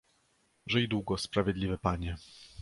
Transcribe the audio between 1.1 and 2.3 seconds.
sprawiedliwy panie!"